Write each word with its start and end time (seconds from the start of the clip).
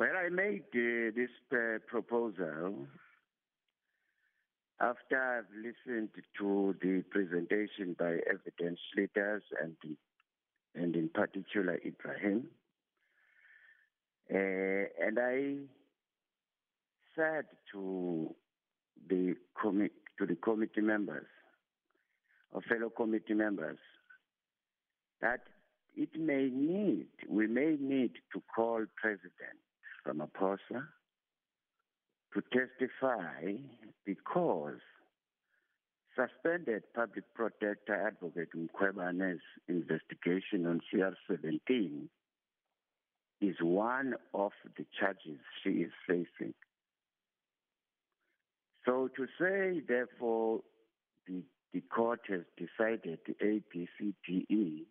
Well, 0.00 0.16
I 0.16 0.30
made 0.30 0.62
uh, 0.74 1.12
this 1.14 1.28
uh, 1.52 1.76
proposal 1.86 2.86
after 4.80 5.20
I've 5.20 5.54
listened 5.54 6.08
to 6.38 6.74
the 6.80 7.04
presentation 7.10 7.94
by 7.98 8.16
evidence 8.26 8.80
leaders 8.96 9.42
and, 9.62 9.76
and 10.74 10.96
in 10.96 11.10
particular 11.10 11.78
Ibrahim. 11.84 12.46
Uh, 14.32 14.88
and 15.06 15.18
I 15.20 15.56
said 17.14 17.44
to 17.74 18.34
the 19.06 19.34
committee 19.60 19.92
to 20.18 20.24
the 20.24 20.36
committee 20.36 20.80
members 20.80 21.26
or 22.52 22.62
fellow 22.62 22.88
committee 22.88 23.34
members 23.34 23.78
that 25.20 25.40
it 25.94 26.18
may 26.18 26.48
need 26.50 27.08
we 27.28 27.46
may 27.46 27.76
need 27.78 28.12
to 28.32 28.42
call 28.56 28.82
President 28.96 29.60
Ramaphosa 30.06 30.86
to 32.34 32.42
testify 32.52 33.56
because 34.04 34.80
suspended 36.16 36.82
public 36.94 37.24
protector 37.34 38.06
advocate 38.06 38.48
Mkhwebane's 38.56 39.40
investigation 39.68 40.66
on 40.66 40.80
CR17 40.92 42.08
is 43.40 43.56
one 43.60 44.14
of 44.34 44.52
the 44.76 44.84
charges 44.98 45.38
she 45.62 45.70
is 45.70 45.92
facing. 46.06 46.54
So 48.84 49.08
to 49.16 49.26
say, 49.38 49.82
therefore, 49.86 50.60
the, 51.26 51.42
the 51.72 51.80
court 51.82 52.20
has 52.28 52.40
decided 52.56 53.18
the 53.26 53.34
ABCDE, 53.42 54.84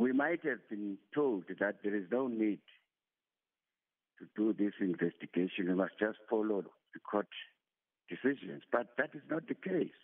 we 0.00 0.12
might 0.12 0.42
have 0.46 0.66
been 0.70 0.96
told 1.14 1.44
that 1.60 1.74
there 1.84 1.94
is 1.94 2.06
no 2.10 2.26
need 2.26 2.60
to 4.18 4.24
do 4.34 4.54
this 4.54 4.72
investigation. 4.80 5.68
We 5.68 5.74
must 5.74 5.98
just 6.00 6.16
follow 6.28 6.62
the 6.94 7.00
court 7.00 7.28
decisions. 8.08 8.62
But 8.72 8.86
that 8.96 9.10
is 9.12 9.20
not 9.30 9.46
the 9.46 9.54
case. 9.54 10.00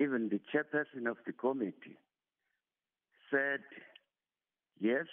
Even 0.00 0.28
the 0.30 0.40
chairperson 0.52 1.08
of 1.08 1.16
the 1.24 1.32
committee 1.32 1.96
said, 3.30 3.60
yes, 4.80 5.06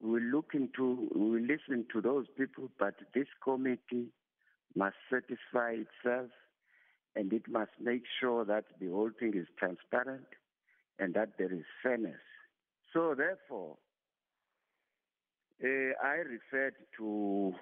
we 0.00 0.12
will 0.12 0.30
look 0.30 0.50
into, 0.54 1.08
we 1.12 1.28
will 1.28 1.40
listen 1.40 1.86
to 1.92 2.00
those 2.00 2.26
people, 2.38 2.70
but 2.78 2.94
this 3.16 3.26
committee 3.42 4.12
must 4.76 4.94
satisfy 5.10 5.74
itself 5.74 6.30
and 7.16 7.32
it 7.32 7.42
must 7.48 7.72
make 7.82 8.04
sure 8.20 8.44
that 8.44 8.66
the 8.80 8.90
whole 8.90 9.10
thing 9.18 9.32
is 9.34 9.48
transparent 9.58 10.26
and 11.00 11.14
that 11.14 11.30
there 11.36 11.52
is 11.52 11.64
fairness. 11.82 12.20
So 12.92 13.14
therefore, 13.16 13.76
uh, 15.62 15.92
I 16.02 16.16
referred 16.16 16.74
to, 16.98 17.54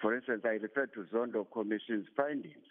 for 0.00 0.14
instance, 0.14 0.42
I 0.44 0.58
referred 0.60 0.92
to 0.94 1.04
Zondo 1.12 1.46
Commission's 1.50 2.06
findings, 2.16 2.66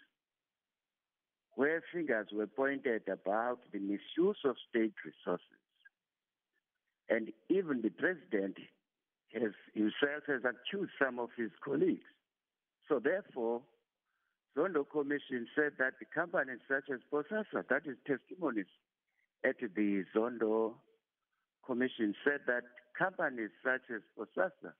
where 1.54 1.82
fingers 1.92 2.28
were 2.32 2.46
pointed 2.46 3.02
about 3.08 3.58
the 3.72 3.80
misuse 3.80 4.38
of 4.44 4.56
state 4.70 4.94
resources. 5.04 5.44
And 7.08 7.32
even 7.48 7.82
the 7.82 7.90
president 7.90 8.58
has 9.34 9.52
himself 9.74 10.24
has 10.26 10.42
accused 10.44 10.92
some 11.02 11.18
of 11.18 11.30
his 11.36 11.50
colleagues. 11.64 12.04
So 12.88 13.00
therefore, 13.00 13.62
Zondo 14.56 14.88
Commission 14.88 15.46
said 15.54 15.72
that 15.78 15.94
the 15.98 16.06
companies 16.14 16.60
such 16.68 16.90
as 16.92 17.00
Bosasa, 17.12 17.66
that 17.68 17.82
is 17.86 17.96
testimonies 18.06 18.66
at 19.44 19.56
the 19.60 20.04
Zondo 20.14 20.74
Commission, 21.68 22.14
said 22.24 22.40
that 22.46 22.62
companies 22.98 23.50
such 23.62 23.82
as 23.94 24.00
Bosasa 24.18 24.72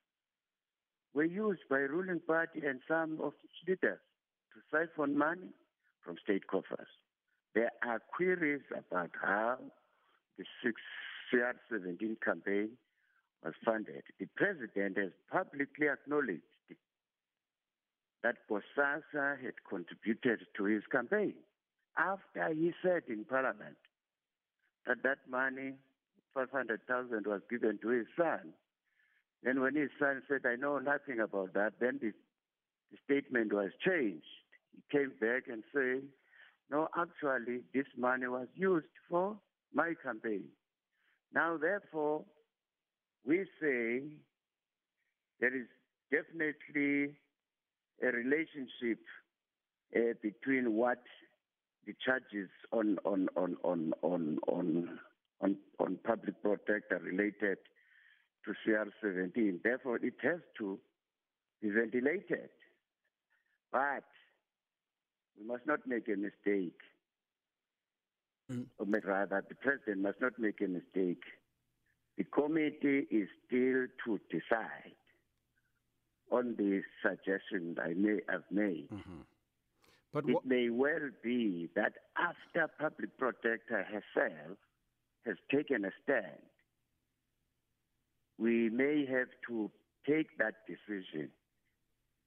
were 1.15 1.25
used 1.25 1.61
by 1.69 1.77
ruling 1.81 2.21
party 2.27 2.63
and 2.67 2.81
some 2.89 3.19
of 3.21 3.35
its 3.45 3.53
leaders 3.69 4.01
to 4.55 4.59
siphon 4.73 5.17
money 5.17 5.53
from 6.03 6.17
state 6.25 6.47
coffers. 6.47 6.89
There 7.55 7.71
are 7.87 8.01
queries 8.17 8.63
about 8.73 9.11
how 9.21 9.59
the 10.39 10.45
6 10.65 10.81
CR17 11.31 12.17
campaign 12.25 12.71
was 13.45 13.55
funded. 13.65 14.03
The 14.19 14.27
president 14.35 14.97
has 14.97 15.13
publicly 15.31 15.89
acknowledged 15.89 16.43
that 18.23 18.37
Bosasa 18.51 19.37
had 19.43 19.55
contributed 19.69 20.47
to 20.57 20.65
his 20.65 20.83
campaign 20.91 21.35
after 21.97 22.55
he 22.55 22.73
said 22.83 23.03
in 23.09 23.25
parliament 23.25 23.77
that 24.87 25.03
that 25.03 25.19
money, 25.31 25.75
500,000 26.39 27.27
was 27.27 27.41
given 27.51 27.79
to 27.83 27.89
his 27.89 28.07
son. 28.17 28.53
And 29.45 29.61
when 29.61 29.75
his 29.75 29.91
son 29.99 30.23
said, 30.29 30.43
I 30.47 30.55
know 30.55 30.79
nothing 30.79 31.21
about 31.21 31.55
that, 31.55 31.75
then 31.81 31.99
the, 32.01 32.13
the 32.93 32.99
statement 33.05 33.53
was 33.53 33.71
changed. 33.85 34.27
He 34.75 34.83
came 34.97 35.13
back 35.21 35.45
and 35.49 35.65
said, 35.73 36.03
no, 36.71 36.89
actually, 36.97 37.63
this 37.75 37.87
money 37.97 38.29
was 38.29 38.47
used 38.55 38.87
for 39.09 39.37
my 39.75 39.95
campaign. 40.03 40.45
Now, 41.35 41.57
therefore, 41.57 42.25
we 43.27 43.45
say 43.61 44.03
there 45.41 45.55
is 45.57 45.67
definitely 46.11 47.17
a 48.03 48.07
relationship 48.07 49.01
uh, 49.97 50.15
between 50.23 50.75
what 50.75 51.03
the 51.87 51.95
charges 52.05 52.51
on 52.71 52.99
on 53.05 53.29
on 53.37 53.57
on 53.65 53.93
on 54.03 54.39
on 54.47 54.99
on, 55.41 55.57
on 55.79 55.99
public 56.05 56.41
protector 56.43 57.01
related 57.03 57.59
to 58.45 58.55
CR17. 58.67 59.63
Therefore, 59.63 59.97
it 59.97 60.15
has 60.23 60.41
to 60.59 60.79
be 61.63 61.71
ventilated. 61.71 62.51
But 63.73 64.05
we 65.39 65.47
must 65.47 65.67
not 65.67 65.81
make 65.87 66.09
a 66.09 66.17
mistake. 66.17 66.79
Mm. 68.51 68.67
Or 68.79 68.87
rather, 69.05 69.45
the 69.49 69.55
president 69.55 69.99
must 69.99 70.21
not 70.21 70.39
make 70.39 70.61
a 70.61 70.69
mistake 70.69 71.23
the 72.19 72.25
committee 72.25 73.07
is 73.13 73.29
still 73.47 73.87
to 74.05 74.21
decide 74.29 74.99
on 76.33 76.57
the 76.59 76.83
suggestion 77.01 77.77
I 77.81 77.95
may 77.95 78.19
have 78.29 78.43
made. 78.51 78.89
Mm-hmm. 78.93 79.21
But 80.13 80.25
it 80.29 80.37
may 80.45 80.69
well 80.69 81.11
be 81.23 81.69
that 81.77 81.93
after 82.17 82.67
public 82.81 83.17
protector 83.17 83.85
herself 83.85 84.59
has 85.27 85.37
taken 85.51 85.85
a 85.85 85.91
stand, 86.03 86.43
we 88.39 88.71
may 88.71 89.05
have 89.07 89.29
to 89.49 89.71
take 90.07 90.39
that 90.39 90.55
decision 90.67 91.31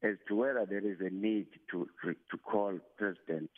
as 0.03 0.15
to 0.27 0.35
whether 0.35 0.65
there 0.69 0.85
is 0.85 0.97
a 0.99 1.09
need 1.09 1.47
to 1.69 1.87
to 2.05 2.37
call 2.37 2.77
President 2.97 3.49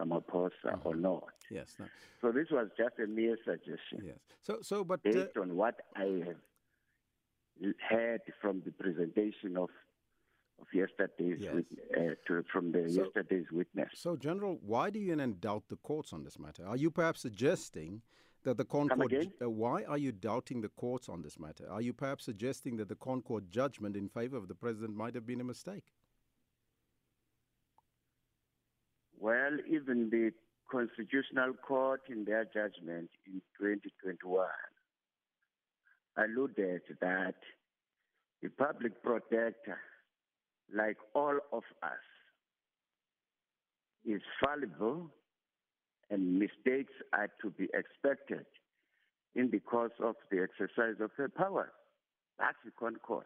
Ramaphosa 0.00 0.50
mm-hmm. 0.66 0.88
or 0.88 0.96
not. 0.96 1.34
Yes. 1.50 1.76
No. 1.78 1.86
So 2.20 2.32
this 2.32 2.48
was 2.50 2.68
just 2.76 2.98
a 3.02 3.06
mere 3.06 3.36
suggestion. 3.44 4.02
Yes. 4.02 4.16
So, 4.42 4.58
so, 4.62 4.84
but 4.84 5.02
based 5.02 5.36
uh, 5.36 5.42
on 5.42 5.56
what 5.56 5.80
I 5.96 6.22
have 6.26 7.74
heard 7.88 8.20
from 8.40 8.62
the 8.64 8.72
presentation 8.72 9.56
of 9.56 9.70
of 10.60 10.66
yesterday's 10.72 11.38
yes. 11.40 11.52
with, 11.52 11.64
uh, 11.96 12.14
to, 12.28 12.44
from 12.52 12.70
the 12.70 12.88
so, 12.88 13.02
yesterday's 13.02 13.46
witness. 13.50 13.88
So, 13.94 14.14
General, 14.16 14.56
why 14.64 14.88
do 14.88 15.00
you 15.00 15.16
then 15.16 15.36
doubt 15.40 15.64
the 15.68 15.76
courts 15.76 16.12
on 16.12 16.22
this 16.22 16.38
matter? 16.38 16.64
Are 16.64 16.76
you 16.76 16.92
perhaps 16.92 17.20
suggesting 17.20 18.02
that 18.44 18.56
the 18.56 18.64
ConCourt? 18.64 19.32
Uh, 19.42 19.50
why 19.50 19.82
are 19.84 19.98
you 19.98 20.12
doubting 20.12 20.60
the 20.60 20.68
courts 20.68 21.08
on 21.08 21.22
this 21.22 21.38
matter? 21.38 21.66
Are 21.70 21.80
you 21.80 21.92
perhaps 21.92 22.24
suggesting 22.24 22.76
that 22.76 22.88
the 22.88 22.94
ConCourt 22.94 23.48
judgment 23.50 23.96
in 23.96 24.08
favor 24.08 24.36
of 24.36 24.48
the 24.48 24.54
president 24.54 24.96
might 24.96 25.14
have 25.14 25.26
been 25.26 25.40
a 25.40 25.44
mistake? 25.44 25.84
Well, 29.18 29.56
even 29.68 30.10
the 30.10 30.32
Constitutional 30.70 31.54
Court, 31.66 32.02
in 32.10 32.24
their 32.24 32.44
judgment 32.44 33.10
in 33.26 33.40
2021, 33.58 34.46
alluded 36.16 36.82
that 37.00 37.34
the 38.42 38.48
public 38.50 39.02
protector, 39.02 39.78
like 40.74 40.96
all 41.14 41.38
of 41.52 41.62
us, 41.82 41.92
is 44.04 44.20
fallible 44.42 45.10
and 46.10 46.38
mistakes 46.38 46.92
are 47.12 47.28
to 47.42 47.50
be 47.50 47.68
expected 47.74 48.46
in 49.34 49.50
the 49.50 49.60
course 49.60 49.92
of 50.00 50.14
the 50.30 50.40
exercise 50.42 51.00
of 51.00 51.10
her 51.16 51.28
power. 51.28 51.72
That's 52.38 52.56
the 52.64 52.70
ConCourt. 52.70 53.24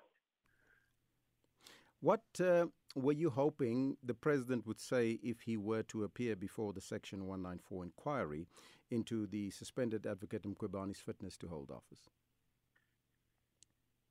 What 2.00 2.22
uh, 2.40 2.66
were 2.94 3.12
you 3.12 3.30
hoping 3.30 3.96
the 4.04 4.14
president 4.14 4.66
would 4.66 4.80
say 4.80 5.18
if 5.22 5.40
he 5.42 5.56
were 5.56 5.82
to 5.84 6.04
appear 6.04 6.36
before 6.36 6.72
the 6.72 6.80
Section 6.80 7.26
194 7.26 7.84
inquiry 7.84 8.46
into 8.90 9.26
the 9.26 9.50
suspended 9.50 10.06
advocate 10.06 10.44
Mkhwebane's 10.44 11.00
fitness 11.00 11.36
to 11.38 11.48
hold 11.48 11.70
office? 11.70 12.10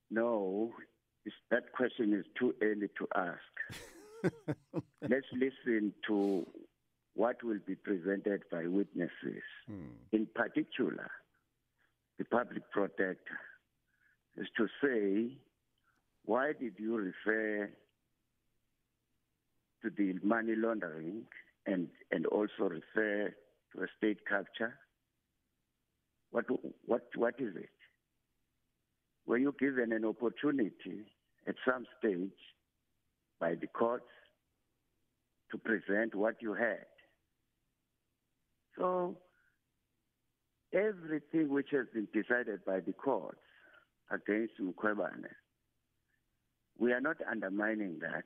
No, 0.09 0.73
that 1.51 1.71
question 1.73 2.13
is 2.13 2.25
too 2.37 2.53
early 2.61 2.89
to 2.97 3.07
ask. 3.15 4.33
Let's 5.01 5.27
listen 5.33 5.93
to 6.07 6.45
what 7.17 7.43
will 7.43 7.57
be 7.65 7.73
presented 7.73 8.43
by 8.51 8.67
witnesses, 8.67 9.41
hmm. 9.65 9.89
in 10.11 10.27
particular, 10.35 11.09
the 12.19 12.25
public 12.25 12.69
protector 12.71 13.39
is 14.37 14.45
to 14.55 14.67
say, 14.83 15.35
why 16.25 16.53
did 16.59 16.73
you 16.77 16.95
refer 16.95 17.71
to 19.81 19.89
the 19.97 20.13
money 20.23 20.53
laundering 20.55 21.23
and, 21.65 21.87
and 22.11 22.27
also 22.27 22.69
refer 22.69 23.33
to 23.73 23.81
a 23.81 23.87
state 23.97 24.19
capture? 24.29 24.75
What, 26.29 26.45
what, 26.85 27.07
what 27.15 27.33
is 27.39 27.55
it? 27.55 27.69
Were 29.25 29.39
you 29.39 29.55
given 29.59 29.91
an 29.91 30.05
opportunity 30.05 31.07
at 31.47 31.55
some 31.67 31.87
stage 31.97 32.29
by 33.39 33.55
the 33.55 33.67
courts 33.67 34.05
to 35.49 35.57
present 35.57 36.13
what 36.13 36.35
you 36.41 36.53
had? 36.53 36.85
So 38.77 39.17
everything 40.73 41.49
which 41.49 41.69
has 41.71 41.87
been 41.93 42.07
decided 42.13 42.63
by 42.65 42.79
the 42.79 42.93
courts 42.93 43.39
against 44.11 44.53
Mkhwebane, 44.61 45.25
we 46.77 46.93
are 46.93 47.01
not 47.01 47.17
undermining 47.29 47.97
that, 48.01 48.25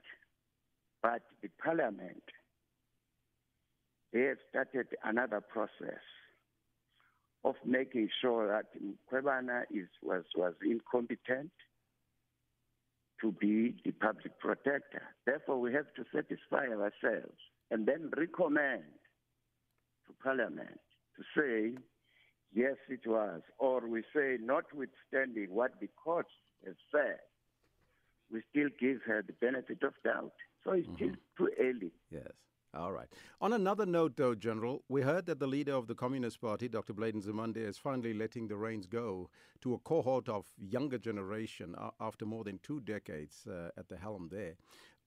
but 1.01 1.21
the 1.41 1.49
parliament, 1.63 2.23
they 4.13 4.23
have 4.23 4.37
started 4.49 4.87
another 5.03 5.39
process 5.41 6.01
of 7.43 7.55
making 7.65 8.09
sure 8.21 8.47
that 8.47 8.65
Mkhwebane 8.81 9.63
is, 9.71 9.87
was, 10.03 10.23
was 10.35 10.53
incompetent 10.63 11.51
to 13.21 13.31
be 13.31 13.75
the 13.85 13.91
public 13.91 14.37
protector. 14.39 15.03
Therefore, 15.25 15.59
we 15.59 15.73
have 15.73 15.85
to 15.95 16.03
satisfy 16.13 16.67
ourselves 16.67 17.37
and 17.69 17.87
then 17.87 18.11
recommend 18.17 18.83
Parliament 20.23 20.79
to 21.15 21.23
say, 21.35 21.77
yes, 22.53 22.75
it 22.89 23.05
was, 23.05 23.41
or 23.59 23.87
we 23.87 24.03
say, 24.15 24.37
notwithstanding 24.41 25.47
what 25.49 25.79
the 25.79 25.87
court 26.03 26.27
has 26.65 26.75
said, 26.91 27.19
we 28.31 28.41
still 28.49 28.69
give 28.79 29.01
her 29.05 29.23
the 29.25 29.33
benefit 29.33 29.83
of 29.83 29.93
doubt. 30.03 30.33
So 30.63 30.71
it's 30.71 30.87
mm-hmm. 30.87 30.95
still 30.95 31.15
too 31.37 31.49
early. 31.59 31.91
Yes. 32.09 32.31
All 32.73 32.93
right. 32.93 33.09
On 33.41 33.51
another 33.51 33.85
note, 33.85 34.15
though, 34.15 34.33
General, 34.33 34.81
we 34.87 35.01
heard 35.01 35.25
that 35.25 35.39
the 35.39 35.47
leader 35.47 35.73
of 35.73 35.87
the 35.87 35.95
Communist 35.95 36.39
Party, 36.39 36.69
Dr. 36.69 36.93
Blade 36.93 37.15
Nzimande, 37.15 37.57
is 37.57 37.77
finally 37.77 38.13
letting 38.13 38.47
the 38.47 38.55
reins 38.55 38.87
go 38.87 39.29
to 39.59 39.73
a 39.73 39.79
cohort 39.79 40.29
of 40.29 40.45
younger 40.57 40.97
generation 40.97 41.75
after 41.99 42.25
more 42.25 42.45
than 42.45 42.59
two 42.63 42.79
decades 42.79 43.45
uh, 43.45 43.71
at 43.77 43.89
the 43.89 43.97
helm 43.97 44.29
there. 44.31 44.55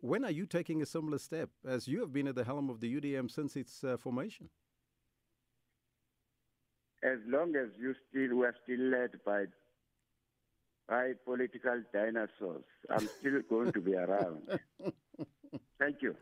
When 0.01 0.27
are 0.27 0.31
you 0.31 0.45
taking 0.45 0.83
a 0.83 0.87
similar 0.87 1.17
step, 1.17 1.49
as 1.67 1.89
you 1.89 2.01
have 2.01 2.13
been 2.13 2.29
at 2.29 2.35
the 2.35 2.45
helm 2.45 2.69
of 2.69 2.81
the 2.81 3.01
UDM 3.01 3.31
since 3.31 3.57
its 3.57 3.83
uh, 3.83 3.97
formation? 3.97 4.51
As 7.05 7.19
long 7.27 7.55
as 7.55 7.69
you 7.79 7.95
still 8.09 8.39
were 8.39 8.55
still 8.65 8.81
led 8.81 9.11
by 9.25 9.45
by 10.89 11.13
political 11.25 11.83
dinosaurs, 11.93 12.65
I'm 12.91 13.09
still 13.21 13.41
going 13.49 13.73
to 13.73 13.81
be 13.81 13.95
around. 13.95 14.49
Thank 15.79 16.03
you. 16.03 16.17